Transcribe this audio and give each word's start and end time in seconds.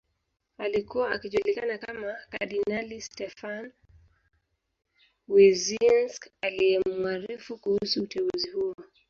Alikuwa 0.57 1.11
akijulikana 1.11 1.77
kama 1.77 2.13
kardinali 2.29 3.01
Stefan 3.01 3.71
Wyszynsk 5.27 6.27
aliyemuarifu 6.41 7.57
kuhusu 7.57 8.03
uteuzi 8.03 8.51
huo 8.51 8.75